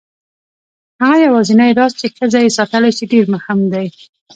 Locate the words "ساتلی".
2.57-2.91